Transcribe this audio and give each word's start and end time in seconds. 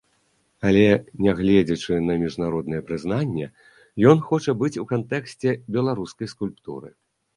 Але 0.67 0.85
нягледзячы 1.25 1.99
на 2.07 2.15
міжнароднае 2.23 2.81
прызнанне 2.89 3.47
ён 4.13 4.17
хоча 4.31 4.51
быць 4.63 4.75
у 4.85 4.89
кантэксце 4.93 5.49
беларускай 5.77 6.27
скульптуры. 6.33 6.89